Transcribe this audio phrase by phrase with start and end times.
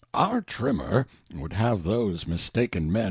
[0.15, 2.99] Our Trimmer would have those mistaken Men.